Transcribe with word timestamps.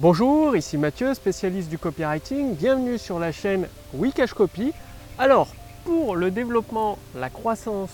Bonjour, 0.00 0.54
ici 0.54 0.78
Mathieu, 0.78 1.12
spécialiste 1.12 1.68
du 1.68 1.76
copywriting. 1.76 2.54
Bienvenue 2.54 2.98
sur 2.98 3.18
la 3.18 3.32
chaîne 3.32 3.66
Wikash 3.92 4.32
Copy. 4.32 4.72
Alors, 5.18 5.48
pour 5.84 6.14
le 6.14 6.30
développement, 6.30 7.00
la 7.16 7.30
croissance 7.30 7.90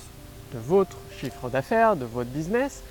de 0.53 0.59
votre 0.59 0.99
chiffre 1.19 1.49
d'affaires, 1.49 1.97
de 1.97 2.05
votre 2.05 2.29
business, 2.29 2.83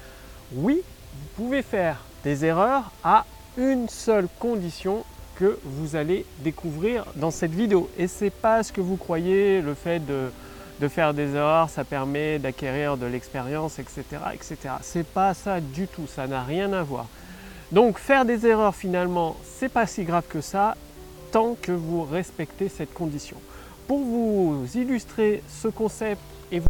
oui, 0.55 0.81
vous 0.81 1.43
pouvez 1.43 1.61
faire 1.61 2.03
des 2.23 2.43
erreurs 2.43 2.89
à 3.03 3.27
une 3.55 3.87
seule 3.87 4.27
condition 4.39 5.03
que 5.35 5.59
vous 5.63 5.95
allez 5.95 6.25
découvrir 6.39 7.05
dans 7.15 7.29
cette 7.29 7.53
vidéo. 7.53 7.91
Et 7.99 8.07
c'est 8.07 8.33
pas 8.33 8.63
ce 8.63 8.73
que 8.73 8.81
vous 8.81 8.97
croyez, 8.97 9.61
le 9.61 9.75
fait 9.75 9.99
de, 9.99 10.31
faire 10.87 11.13
des 11.13 11.35
erreurs, 11.35 11.69
ça 11.69 11.83
permet 11.83 12.39
d'acquérir 12.39 12.97
de 12.97 13.05
l'expérience, 13.05 13.77
etc. 13.77 14.03
etc. 14.33 14.57
C'est 14.81 15.05
pas 15.05 15.35
ça 15.35 15.61
du 15.61 15.87
tout, 15.87 16.07
ça 16.07 16.25
n'a 16.25 16.41
rien 16.41 16.73
à 16.73 16.81
voir. 16.81 17.05
Donc 17.73 17.97
faire 17.97 18.23
des 18.23 18.45
erreurs 18.45 18.75
finalement, 18.75 19.35
c'est 19.43 19.67
pas 19.67 19.87
si 19.87 20.03
grave 20.03 20.25
que 20.29 20.41
ça 20.41 20.75
tant 21.31 21.57
que 21.59 21.71
vous 21.71 22.03
respectez 22.03 22.69
cette 22.69 22.93
condition. 22.93 23.35
Pour 23.87 23.97
vous 23.97 24.63
illustrer 24.75 25.41
ce 25.49 25.69
concept 25.69 26.21
et 26.51 26.61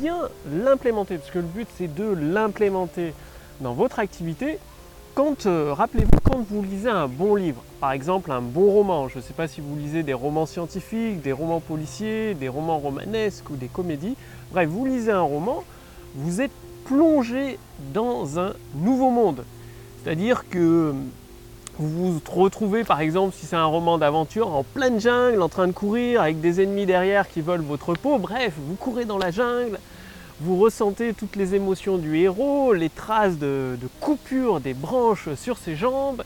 bien 0.00 0.28
l'implémenter, 0.50 1.18
parce 1.18 1.30
que 1.30 1.38
le 1.38 1.44
but 1.44 1.68
c'est 1.78 1.94
de 1.94 2.02
l'implémenter 2.02 3.14
dans 3.60 3.74
votre 3.74 4.00
activité, 4.00 4.58
quand, 5.14 5.46
euh, 5.46 5.72
rappelez-vous, 5.72 6.18
quand 6.24 6.44
vous 6.50 6.64
lisez 6.64 6.90
un 6.90 7.06
bon 7.06 7.36
livre, 7.36 7.62
par 7.78 7.92
exemple 7.92 8.32
un 8.32 8.40
bon 8.40 8.72
roman, 8.72 9.06
je 9.06 9.18
ne 9.18 9.22
sais 9.22 9.34
pas 9.34 9.46
si 9.46 9.60
vous 9.60 9.76
lisez 9.76 10.02
des 10.02 10.14
romans 10.14 10.46
scientifiques, 10.46 11.22
des 11.22 11.30
romans 11.30 11.60
policiers, 11.60 12.34
des 12.34 12.48
romans 12.48 12.78
romanesques 12.80 13.50
ou 13.50 13.54
des 13.54 13.68
comédies, 13.68 14.16
bref, 14.50 14.68
vous 14.68 14.84
lisez 14.84 15.12
un 15.12 15.20
roman, 15.20 15.62
vous 16.16 16.40
êtes 16.40 16.50
plongé 16.86 17.56
dans 17.94 18.40
un 18.40 18.54
nouveau 18.74 19.10
monde. 19.10 19.44
C'est-à-dire 20.02 20.44
que 20.48 20.92
vous 21.78 22.12
vous 22.12 22.20
retrouvez 22.30 22.84
par 22.84 23.00
exemple, 23.00 23.34
si 23.38 23.46
c'est 23.46 23.56
un 23.56 23.64
roman 23.64 23.98
d'aventure, 23.98 24.48
en 24.48 24.64
pleine 24.64 25.00
jungle, 25.00 25.40
en 25.42 25.48
train 25.48 25.66
de 25.66 25.72
courir 25.72 26.20
avec 26.22 26.40
des 26.40 26.60
ennemis 26.60 26.86
derrière 26.86 27.28
qui 27.28 27.40
volent 27.40 27.64
votre 27.64 27.94
peau. 27.94 28.18
Bref, 28.18 28.54
vous 28.56 28.74
courez 28.74 29.04
dans 29.04 29.18
la 29.18 29.30
jungle, 29.30 29.78
vous 30.40 30.58
ressentez 30.58 31.14
toutes 31.14 31.36
les 31.36 31.54
émotions 31.54 31.98
du 31.98 32.16
héros, 32.18 32.72
les 32.72 32.90
traces 32.90 33.38
de, 33.38 33.76
de 33.80 33.88
coupure 34.00 34.60
des 34.60 34.74
branches 34.74 35.32
sur 35.34 35.56
ses 35.56 35.76
jambes. 35.76 36.22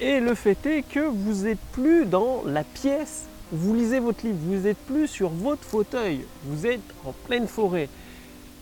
Et 0.00 0.20
le 0.20 0.34
fait 0.34 0.66
est 0.66 0.82
que 0.82 1.00
vous 1.00 1.44
n'êtes 1.44 1.60
plus 1.72 2.04
dans 2.04 2.42
la 2.46 2.64
pièce 2.64 3.24
où 3.52 3.56
vous 3.56 3.74
lisez 3.74 4.00
votre 4.00 4.26
livre, 4.26 4.38
vous 4.42 4.62
n'êtes 4.64 4.84
plus 4.86 5.08
sur 5.08 5.28
votre 5.28 5.64
fauteuil, 5.64 6.24
vous 6.44 6.66
êtes 6.66 6.80
en 7.04 7.12
pleine 7.26 7.46
forêt. 7.46 7.88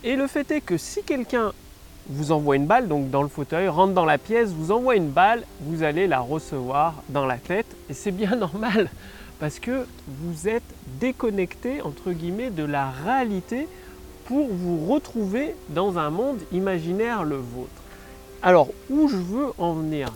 Et 0.04 0.16
le 0.16 0.26
fait 0.26 0.50
est 0.50 0.60
que 0.60 0.76
si 0.76 1.02
quelqu'un 1.02 1.52
vous 2.08 2.32
envoie 2.32 2.56
une 2.56 2.66
balle, 2.66 2.88
donc 2.88 3.10
dans 3.10 3.22
le 3.22 3.28
fauteuil, 3.28 3.68
rentre 3.68 3.92
dans 3.92 4.04
la 4.04 4.18
pièce, 4.18 4.50
vous 4.50 4.72
envoie 4.72 4.96
une 4.96 5.10
balle, 5.10 5.44
vous 5.60 5.82
allez 5.82 6.06
la 6.06 6.20
recevoir 6.20 6.94
dans 7.08 7.26
la 7.26 7.36
tête. 7.36 7.66
Et 7.88 7.94
c'est 7.94 8.10
bien 8.10 8.36
normal 8.36 8.90
parce 9.38 9.58
que 9.58 9.86
vous 10.06 10.48
êtes 10.48 10.62
déconnecté, 11.00 11.80
entre 11.82 12.12
guillemets, 12.12 12.50
de 12.50 12.64
la 12.64 12.90
réalité 12.90 13.68
pour 14.26 14.48
vous 14.48 14.86
retrouver 14.86 15.54
dans 15.70 15.98
un 15.98 16.10
monde 16.10 16.38
imaginaire 16.52 17.24
le 17.24 17.36
vôtre. 17.36 17.70
Alors, 18.42 18.68
où 18.90 19.08
je 19.08 19.16
veux 19.16 19.48
en 19.58 19.72
venir? 19.72 20.12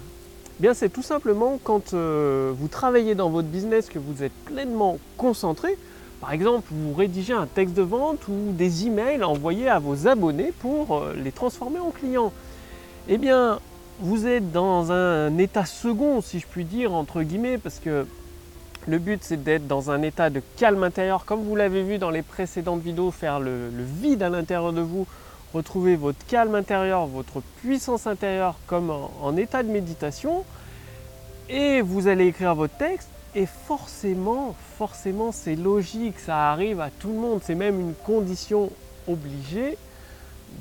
Bien, 0.60 0.72
c'est 0.72 0.88
tout 0.88 1.02
simplement 1.02 1.58
quand 1.64 1.94
euh, 1.94 2.52
vous 2.56 2.68
travaillez 2.68 3.14
dans 3.14 3.28
votre 3.28 3.48
business, 3.48 3.88
que 3.88 3.98
vous 3.98 4.22
êtes 4.22 4.32
pleinement 4.44 4.98
concentré, 5.16 5.76
par 6.24 6.32
exemple, 6.32 6.68
vous 6.70 6.94
rédigez 6.94 7.34
un 7.34 7.44
texte 7.44 7.74
de 7.74 7.82
vente 7.82 8.28
ou 8.28 8.52
des 8.52 8.86
emails 8.86 9.22
envoyés 9.22 9.68
à 9.68 9.78
vos 9.78 10.08
abonnés 10.08 10.54
pour 10.58 10.96
euh, 10.96 11.12
les 11.22 11.32
transformer 11.32 11.80
en 11.80 11.90
clients. 11.90 12.32
Eh 13.08 13.18
bien, 13.18 13.60
vous 14.00 14.26
êtes 14.26 14.50
dans 14.50 14.90
un 14.90 15.36
état 15.36 15.66
second, 15.66 16.22
si 16.22 16.40
je 16.40 16.46
puis 16.46 16.64
dire, 16.64 16.94
entre 16.94 17.20
guillemets, 17.20 17.58
parce 17.58 17.78
que 17.78 18.06
le 18.88 18.98
but 18.98 19.22
c'est 19.22 19.44
d'être 19.44 19.66
dans 19.66 19.90
un 19.90 20.00
état 20.00 20.30
de 20.30 20.40
calme 20.56 20.82
intérieur, 20.82 21.26
comme 21.26 21.42
vous 21.42 21.56
l'avez 21.56 21.82
vu 21.82 21.98
dans 21.98 22.08
les 22.08 22.22
précédentes 22.22 22.80
vidéos, 22.80 23.10
faire 23.10 23.38
le, 23.38 23.68
vide 24.00 24.22
à 24.22 24.30
l'intérieur 24.30 24.72
de 24.72 24.80
vous, 24.80 25.06
retrouver 25.52 25.94
votre 25.94 26.24
calme 26.26 26.54
intérieur, 26.54 27.04
votre 27.04 27.42
puissance 27.60 28.06
intérieure 28.06 28.54
comme 28.66 28.90
en 28.90 29.36
état 29.36 29.62
de 29.62 29.68
méditation, 29.68 30.42
et 31.50 31.82
vous 31.82 32.08
allez 32.08 32.28
écrire 32.28 32.54
votre 32.54 32.78
texte 32.78 33.10
et 33.34 33.46
forcément, 33.46 34.54
forcément, 34.78 35.32
c'est 35.32 35.56
logique, 35.56 36.18
ça 36.18 36.52
arrive 36.52 36.80
à 36.80 36.90
tout 36.90 37.08
le 37.08 37.18
monde, 37.18 37.40
c'est 37.42 37.54
même 37.54 37.80
une 37.80 37.94
condition 37.94 38.70
obligée. 39.08 39.76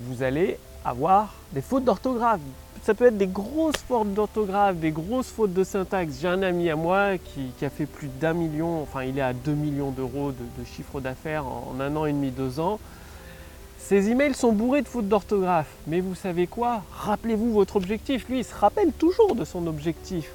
Vous 0.06 0.24
allez 0.24 0.58
avoir 0.84 1.34
des 1.52 1.62
fautes 1.62 1.84
d'orthographe. 1.84 2.40
Ça 2.82 2.94
peut 2.94 3.06
être 3.06 3.18
des 3.18 3.28
grosses 3.28 3.78
fautes 3.88 4.14
d'orthographe, 4.14 4.78
des 4.78 4.92
grosses 4.92 5.30
fautes 5.30 5.54
de 5.54 5.64
syntaxe. 5.64 6.16
J'ai 6.20 6.28
un 6.28 6.42
ami 6.42 6.70
à 6.70 6.76
moi 6.76 7.18
qui, 7.18 7.66
a 7.66 7.70
fait 7.70 7.86
plus 7.86 8.10
d'un 8.20 8.34
million, 8.34 8.82
enfin 8.82 9.04
il 9.04 9.18
est 9.18 9.22
à 9.22 9.34
2 9.34 9.52
millions 9.54 9.92
d'euros 9.92 10.32
de, 10.32 10.66
chiffre 10.66 11.00
d'affaires 11.00 11.46
en, 11.46 11.76
en 11.76 11.80
un 11.80 11.96
an 11.96 12.06
et 12.06 12.12
demi, 12.12 12.32
deux 12.32 12.60
ans. 12.60 12.80
Ses 13.78 14.10
emails 14.10 14.34
sont 14.34 14.52
bourrés 14.52 14.82
de 14.82 14.88
fautes 14.88 15.08
d'orthographe. 15.08 15.70
Mais 15.88 16.00
vous 16.00 16.16
savez 16.16 16.48
quoi? 16.48 16.84
Rappelez-vous 16.92 17.54
votre 17.54 17.76
objectif. 17.76 18.28
Lui, 18.30 18.40
il 18.40 18.46
se 18.46 18.56
rappelle 18.56 18.92
toujours 18.94 19.36
de 19.36 19.46
son 19.46 19.68
objectif 19.68 20.32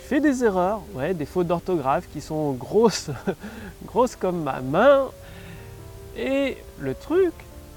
il 0.00 0.06
fait 0.06 0.20
des 0.20 0.44
erreurs, 0.44 0.80
ouais, 0.94 1.12
des 1.12 1.26
fautes 1.26 1.46
d'orthographe 1.46 2.08
qui 2.10 2.22
sont 2.22 2.52
grosses, 2.52 3.10
grosses 3.84 4.16
comme 4.16 4.42
ma 4.42 4.60
main. 4.60 5.08
Et 6.16 6.56
le 6.80 6.94
truc, 6.94 7.32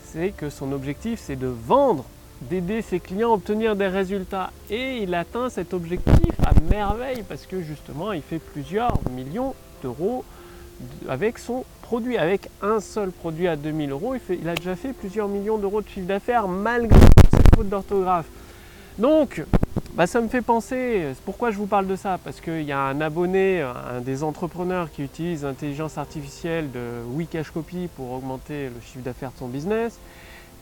c'est 0.05 0.29
que 0.29 0.49
son 0.49 0.71
objectif, 0.71 1.19
c'est 1.21 1.35
de 1.35 1.47
vendre, 1.47 2.05
d'aider 2.41 2.81
ses 2.81 3.01
clients 3.01 3.31
à 3.31 3.33
obtenir 3.33 3.75
des 3.75 3.87
résultats. 3.87 4.51
Et 4.69 4.99
il 4.99 5.13
atteint 5.15 5.49
cet 5.49 5.73
objectif 5.73 6.33
à 6.45 6.53
merveille 6.69 7.23
parce 7.27 7.45
que 7.45 7.61
justement, 7.61 8.13
il 8.13 8.21
fait 8.21 8.39
plusieurs 8.39 8.97
millions 9.11 9.53
d'euros 9.81 10.23
avec 11.09 11.37
son 11.37 11.65
produit. 11.81 12.17
Avec 12.17 12.49
un 12.61 12.79
seul 12.79 13.11
produit 13.11 13.49
à 13.49 13.57
2000 13.57 13.91
euros, 13.91 14.15
il, 14.29 14.47
a 14.47 14.55
déjà 14.55 14.77
fait 14.77 14.93
plusieurs 14.93 15.27
millions 15.27 15.57
d'euros 15.57 15.81
de 15.81 15.89
chiffre 15.89 16.07
d'affaires 16.07 16.47
malgré 16.47 16.99
ces 17.31 17.55
fautes 17.55 17.69
d'orthographe. 17.69 18.27
Donc, 18.99 19.43
bah, 19.95 20.05
ça 20.05 20.21
me 20.21 20.27
fait 20.27 20.41
penser, 20.41 21.13
pourquoi 21.25 21.49
je 21.49 21.57
vous 21.57 21.65
parle 21.65 21.87
de 21.87 21.95
ça 21.95 22.19
Parce 22.23 22.41
qu'il 22.41 22.61
y 22.61 22.71
a 22.71 22.79
un 22.79 23.01
abonné, 23.01 23.61
un 23.61 24.01
des 24.01 24.23
entrepreneurs 24.23 24.91
qui 24.91 25.03
utilise 25.03 25.43
l'intelligence 25.43 25.97
artificielle 25.97 26.71
de 26.71 27.03
Wikash 27.15 27.49
Copy 27.49 27.87
pour 27.95 28.11
augmenter 28.11 28.65
le 28.65 28.81
chiffre 28.81 29.03
d'affaires 29.03 29.31
de 29.31 29.37
son 29.37 29.47
business, 29.47 29.97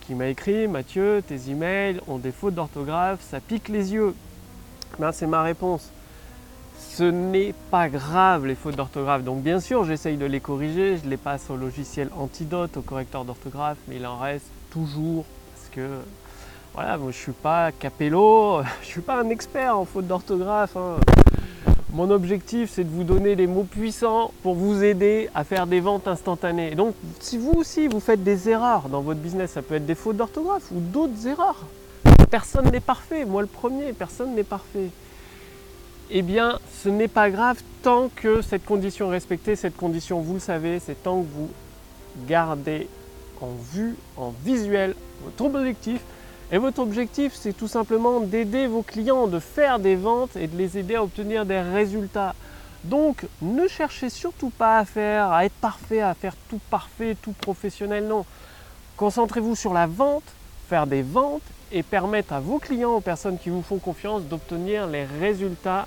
qui 0.00 0.14
m'a 0.14 0.28
écrit 0.28 0.66
Mathieu, 0.66 1.22
tes 1.26 1.50
emails 1.50 2.00
ont 2.08 2.18
des 2.18 2.32
fautes 2.32 2.54
d'orthographe, 2.54 3.20
ça 3.22 3.40
pique 3.40 3.68
les 3.68 3.92
yeux. 3.92 4.14
Ben, 4.98 5.12
c'est 5.12 5.26
ma 5.26 5.42
réponse. 5.42 5.90
Ce 6.78 7.04
n'est 7.04 7.54
pas 7.70 7.88
grave 7.88 8.46
les 8.46 8.54
fautes 8.54 8.76
d'orthographe. 8.76 9.24
Donc 9.24 9.42
bien 9.42 9.60
sûr, 9.60 9.84
j'essaye 9.84 10.16
de 10.16 10.26
les 10.26 10.40
corriger, 10.40 10.98
je 11.02 11.08
les 11.08 11.16
passe 11.16 11.48
au 11.50 11.56
logiciel 11.56 12.08
Antidote, 12.18 12.76
au 12.76 12.82
correcteur 12.82 13.24
d'orthographe, 13.24 13.78
mais 13.88 13.96
il 13.96 14.06
en 14.06 14.18
reste 14.18 14.46
toujours 14.70 15.24
parce 15.54 15.68
que 15.70 15.88
voilà, 16.74 16.96
moi 16.96 17.10
je 17.10 17.16
suis 17.16 17.32
pas 17.32 17.70
capello, 17.72 18.62
je 18.82 18.86
suis 18.86 19.00
pas 19.00 19.20
un 19.20 19.28
expert 19.28 19.76
en 19.76 19.84
faute 19.84 20.06
d'orthographe. 20.06 20.76
Hein. 20.76 20.96
Mon 21.92 22.10
objectif 22.10 22.70
c'est 22.72 22.84
de 22.84 22.90
vous 22.90 23.04
donner 23.04 23.34
les 23.34 23.46
mots 23.46 23.64
puissants 23.64 24.32
pour 24.42 24.54
vous 24.54 24.82
aider 24.82 25.28
à 25.34 25.44
faire 25.44 25.66
des 25.66 25.80
ventes 25.80 26.08
instantanées. 26.08 26.74
donc 26.74 26.94
si 27.20 27.36
vous 27.36 27.52
aussi 27.52 27.88
vous 27.88 28.00
faites 28.00 28.24
des 28.24 28.48
erreurs 28.48 28.88
dans 28.88 29.02
votre 29.02 29.20
business, 29.20 29.52
ça 29.52 29.62
peut 29.62 29.74
être 29.74 29.86
des 29.86 29.94
fautes 29.94 30.16
d'orthographe 30.16 30.70
ou 30.70 30.80
d'autres 30.80 31.26
erreurs. 31.26 31.66
Personne 32.30 32.70
n'est 32.70 32.80
parfait, 32.80 33.26
moi 33.26 33.42
le 33.42 33.48
premier, 33.48 33.92
personne 33.92 34.34
n'est 34.34 34.42
parfait. 34.42 34.88
Eh 36.14 36.20
bien, 36.20 36.58
ce 36.82 36.90
n'est 36.90 37.08
pas 37.08 37.30
grave 37.30 37.62
tant 37.82 38.10
que 38.14 38.42
cette 38.42 38.66
condition 38.66 39.08
est 39.08 39.12
respectée. 39.12 39.56
Cette 39.56 39.76
condition, 39.76 40.20
vous 40.20 40.34
le 40.34 40.40
savez, 40.40 40.78
c'est 40.78 41.02
tant 41.02 41.22
que 41.22 41.26
vous 41.26 41.48
gardez 42.28 42.86
en 43.40 43.50
vue, 43.72 43.96
en 44.18 44.34
visuel, 44.44 44.94
votre 45.24 45.54
objectif, 45.54 46.02
et 46.52 46.58
votre 46.58 46.80
objectif, 46.80 47.32
c'est 47.34 47.54
tout 47.54 47.66
simplement 47.66 48.20
d'aider 48.20 48.66
vos 48.66 48.82
clients, 48.82 49.26
de 49.26 49.38
faire 49.38 49.78
des 49.78 49.96
ventes 49.96 50.36
et 50.36 50.46
de 50.46 50.56
les 50.58 50.76
aider 50.76 50.96
à 50.96 51.02
obtenir 51.02 51.46
des 51.46 51.60
résultats. 51.60 52.34
Donc, 52.84 53.26
ne 53.40 53.66
cherchez 53.66 54.10
surtout 54.10 54.50
pas 54.50 54.78
à 54.78 54.84
faire, 54.84 55.32
être 55.40 55.54
parfait, 55.54 56.02
à 56.02 56.12
faire 56.12 56.34
tout 56.50 56.60
parfait, 56.68 57.16
tout 57.22 57.32
professionnel. 57.32 58.06
Non. 58.06 58.26
Concentrez-vous 58.98 59.56
sur 59.56 59.72
la 59.72 59.86
vente, 59.86 60.24
faire 60.68 60.86
des 60.86 61.00
ventes 61.00 61.40
et 61.72 61.82
permettre 61.82 62.34
à 62.34 62.40
vos 62.40 62.58
clients, 62.58 62.96
aux 62.96 63.00
personnes 63.00 63.38
qui 63.38 63.48
vous 63.48 63.62
font 63.62 63.78
confiance, 63.78 64.24
d'obtenir 64.24 64.86
les 64.86 65.04
résultats 65.04 65.86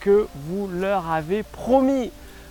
que 0.00 0.26
vous 0.46 0.68
leur 0.68 1.10
avez 1.10 1.42
promis. 1.42 2.10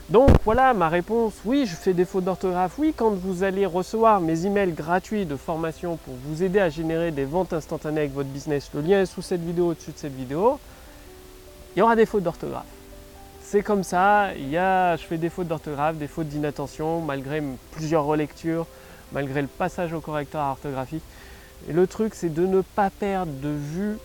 Donc 0.10 0.30
voilà 0.46 0.74
ma 0.74 0.88
réponse, 0.88 1.34
oui 1.44 1.66
je 1.66 1.76
fais 1.76 1.92
des 1.92 2.06
fautes 2.06 2.24
d'orthographe, 2.24 2.76
oui 2.78 2.94
quand 2.96 3.10
vous 3.10 3.44
allez 3.44 3.66
recevoir 3.66 4.22
mes 4.22 4.46
emails 4.46 4.72
gratuits 4.72 5.26
de 5.26 5.36
formation 5.36 5.98
pour 5.98 6.14
vous 6.24 6.44
aider 6.44 6.62
à 6.62 6.70
générer 6.70 7.12
des 7.12 7.26
ventes 7.26 7.52
instantanées 7.52 8.00
avec 8.00 8.14
votre 8.14 8.30
business, 8.30 8.70
le 8.74 8.80
lien 8.80 9.02
est 9.02 9.06
sous 9.06 9.22
cette 9.22 9.44
vidéo, 9.44 9.72
au-dessus 9.72 9.92
de 9.92 9.98
cette 9.98 10.16
vidéo, 10.16 10.60
il 11.76 11.80
y 11.80 11.82
aura 11.82 11.98
des 11.98 12.06
fautes 12.06 12.24
d'orthographe. 12.24 12.64
C'est 13.42 13.62
comme 13.62 13.84
ça, 13.84 14.34
il 14.36 14.50
y 14.50 14.58
a, 14.58 14.96
je 14.96 15.04
fais 15.04 15.18
des 15.18 15.30
fautes 15.30 15.50
d'orthographe, 15.50 15.98
des 15.98 16.08
fautes 16.08 16.30
d'inattention, 16.30 17.02
malgré 17.02 17.44
plusieurs 17.72 18.06
relectures, 18.06 18.66
malgré 19.12 19.42
le 19.42 19.50
passage 19.50 19.92
au 19.92 20.00
correcteur 20.00 20.42
orthographique. 20.42 21.04
Et 21.68 21.74
le 21.74 21.86
truc 21.86 22.16
c'est 22.16 22.34
de 22.34 22.46
ne 22.46 22.62
pas 22.62 22.90
perdre 22.90 23.34
de 23.42 23.50
vue, 23.50 23.98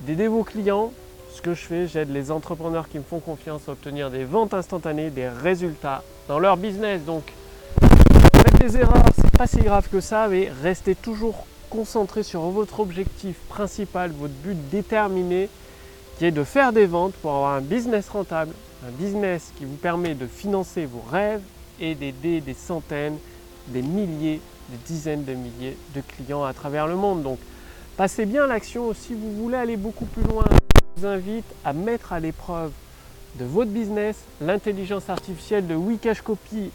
d'aider 0.00 0.26
vos 0.26 0.42
clients 0.42 0.90
ce 1.32 1.42
que 1.42 1.54
je 1.54 1.64
fais, 1.64 1.86
j'aide 1.86 2.12
les 2.12 2.30
entrepreneurs 2.30 2.88
qui 2.88 2.98
me 2.98 3.02
font 3.02 3.20
confiance 3.20 3.62
à 3.68 3.72
obtenir 3.72 4.10
des 4.10 4.24
ventes 4.24 4.54
instantanées, 4.54 5.10
des 5.10 5.28
résultats 5.28 6.02
dans 6.28 6.38
leur 6.38 6.56
business. 6.56 7.02
Donc, 7.04 7.22
faites 7.80 8.58
des 8.60 8.76
erreurs, 8.76 9.04
c'est 9.14 9.36
pas 9.36 9.46
si 9.46 9.58
grave 9.58 9.88
que 9.90 10.00
ça, 10.00 10.28
mais 10.28 10.50
restez 10.62 10.94
toujours 10.94 11.46
concentré 11.70 12.22
sur 12.22 12.40
votre 12.42 12.80
objectif 12.80 13.36
principal, 13.48 14.10
votre 14.10 14.34
but 14.34 14.56
déterminé, 14.70 15.48
qui 16.18 16.26
est 16.26 16.30
de 16.32 16.44
faire 16.44 16.72
des 16.72 16.86
ventes 16.86 17.14
pour 17.14 17.30
avoir 17.30 17.54
un 17.54 17.60
business 17.60 18.08
rentable, 18.08 18.52
un 18.86 18.90
business 18.90 19.52
qui 19.56 19.64
vous 19.64 19.76
permet 19.76 20.14
de 20.14 20.26
financer 20.26 20.84
vos 20.84 21.04
rêves 21.10 21.42
et 21.80 21.94
d'aider 21.94 22.40
des 22.40 22.54
centaines, 22.54 23.16
des 23.68 23.82
milliers, 23.82 24.40
des 24.68 24.78
dizaines 24.86 25.24
de 25.24 25.34
milliers 25.34 25.76
de 25.94 26.02
clients 26.02 26.44
à 26.44 26.52
travers 26.52 26.86
le 26.86 26.96
monde. 26.96 27.22
Donc, 27.22 27.38
passez 27.96 28.26
bien 28.26 28.46
l'action. 28.46 28.92
Si 28.94 29.14
vous 29.14 29.32
voulez 29.32 29.56
aller 29.56 29.76
beaucoup 29.76 30.06
plus 30.06 30.24
loin, 30.24 30.44
je 30.96 31.02
vous 31.02 31.06
invite 31.06 31.44
à 31.64 31.72
mettre 31.72 32.12
à 32.12 32.20
l'épreuve 32.20 32.72
de 33.36 33.44
votre 33.44 33.70
business 33.70 34.16
l'intelligence 34.40 35.08
artificielle 35.08 35.66
de 35.66 35.74
Wikash 35.74 36.20
Copy. 36.22 36.70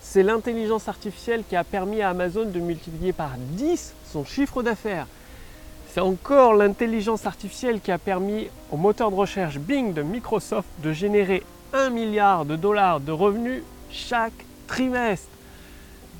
C'est 0.00 0.22
l'intelligence 0.22 0.88
artificielle 0.88 1.42
qui 1.48 1.56
a 1.56 1.64
permis 1.64 2.02
à 2.02 2.10
Amazon 2.10 2.44
de 2.44 2.60
multiplier 2.60 3.12
par 3.12 3.32
10 3.38 3.94
son 4.12 4.24
chiffre 4.24 4.62
d'affaires. 4.62 5.06
C'est 5.92 6.00
encore 6.00 6.54
l'intelligence 6.54 7.26
artificielle 7.26 7.80
qui 7.80 7.90
a 7.90 7.98
permis 7.98 8.48
au 8.70 8.76
moteur 8.76 9.10
de 9.10 9.16
recherche 9.16 9.58
Bing 9.58 9.92
de 9.92 10.02
Microsoft 10.02 10.68
de 10.82 10.92
générer 10.92 11.42
1 11.72 11.90
milliard 11.90 12.44
de 12.44 12.56
dollars 12.56 13.00
de 13.00 13.12
revenus 13.12 13.62
chaque 13.90 14.32
trimestre. 14.66 15.28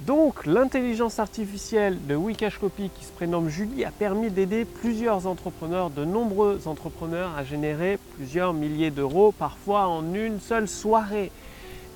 Donc 0.01 0.45
l'intelligence 0.45 1.19
artificielle 1.19 1.99
de 2.07 2.15
Wikash 2.15 2.59
Copy 2.59 2.91
qui 2.95 3.07
se 3.07 3.13
prénomme 3.13 3.49
Julie 3.49 3.87
a 3.87 3.91
permis 3.91 4.29
d'aider 4.29 4.67
plusieurs 4.67 5.27
entrepreneurs, 5.27 5.89
de 5.89 6.05
nombreux 6.05 6.61
entrepreneurs 6.67 7.31
à 7.39 7.43
générer 7.43 7.99
plusieurs 8.17 8.53
milliers 8.53 8.91
d'euros 8.91 9.33
parfois 9.33 9.87
en 9.87 10.13
une 10.13 10.41
seule 10.41 10.69
soirée. 10.69 11.31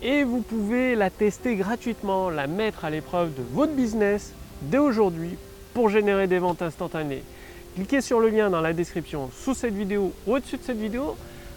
Et 0.01 0.25
vous 0.25 0.41
pouvez 0.41 0.95
la 0.95 1.11
tester 1.11 1.57
gratuitement, 1.57 2.31
la 2.31 2.47
mettre 2.47 2.87
à 2.87 2.91
l'épreuve 2.91 3.35
de 3.35 3.43
votre 3.53 3.75
business 3.75 4.33
dès 4.63 4.79
aujourd'hui 4.79 5.37
pour 5.75 5.91
générer 5.91 6.27
des 6.27 6.39
ventes 6.39 6.63
instantanées. 6.63 7.23
Cliquez 7.75 8.01
sur 8.01 8.21
le 8.21 8.31
lien 8.31 8.49
dans 8.49 8.63
la 8.63 8.73
description 8.73 9.29
sous 9.35 9.53
cette 9.53 9.75
vidéo 9.75 10.13
ou 10.27 10.35
au-dessus 10.35 10.57
de 10.57 10.63
cette 10.63 10.81
vidéo. 10.81 11.15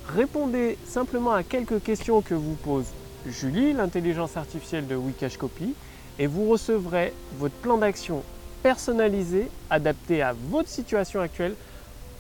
Répondez 0.08 0.78
simplement 0.86 1.32
à 1.32 1.44
quelques 1.44 1.82
questions 1.82 2.22
que 2.22 2.34
vous 2.34 2.56
pose 2.56 2.88
Julie, 3.26 3.72
l'intelligence 3.74 4.36
artificielle 4.36 4.88
de 4.88 4.96
Wikash 4.96 5.38
Copy 5.38 5.76
et 6.20 6.28
vous 6.28 6.50
recevrez 6.50 7.14
votre 7.38 7.56
plan 7.56 7.78
d'action 7.78 8.24
personnalisé, 8.64 9.50
adapté 9.70 10.22
à 10.22 10.34
votre 10.50 10.70
situation 10.70 11.20
actuelle 11.20 11.56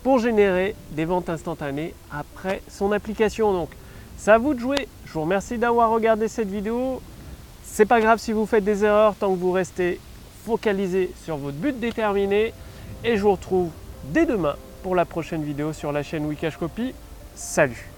pour 0.03 0.19
générer 0.19 0.75
des 0.91 1.05
ventes 1.05 1.29
instantanées 1.29 1.93
après 2.11 2.61
son 2.67 2.91
application. 2.91 3.53
Donc, 3.53 3.69
c'est 4.17 4.31
à 4.31 4.37
vous 4.37 4.53
de 4.53 4.59
jouer. 4.59 4.87
Je 5.05 5.13
vous 5.13 5.21
remercie 5.21 5.57
d'avoir 5.57 5.91
regardé 5.91 6.27
cette 6.27 6.49
vidéo. 6.49 7.01
C'est 7.63 7.85
pas 7.85 8.01
grave 8.01 8.19
si 8.19 8.31
vous 8.31 8.45
faites 8.45 8.63
des 8.63 8.83
erreurs 8.83 9.15
tant 9.15 9.33
que 9.33 9.39
vous 9.39 9.51
restez 9.51 9.99
focalisé 10.45 11.11
sur 11.23 11.37
votre 11.37 11.57
but 11.57 11.79
déterminé. 11.79 12.53
Et 13.03 13.17
je 13.17 13.21
vous 13.21 13.31
retrouve 13.31 13.69
dès 14.05 14.25
demain 14.25 14.55
pour 14.83 14.95
la 14.95 15.05
prochaine 15.05 15.43
vidéo 15.43 15.73
sur 15.73 15.91
la 15.91 16.03
chaîne 16.03 16.25
Wikash 16.25 16.57
Copy. 16.57 16.93
Salut 17.35 17.90